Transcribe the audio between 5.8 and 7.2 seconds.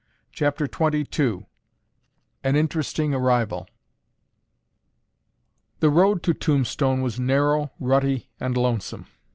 road to Tombstone was